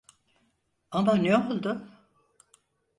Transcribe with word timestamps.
Ama 0.91 1.15
ne 1.15 1.37
oldu? 1.37 1.87